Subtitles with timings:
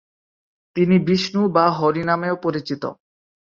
[0.75, 2.83] তিনি বিষ্ণু বা হরি নামেও পরিচিত।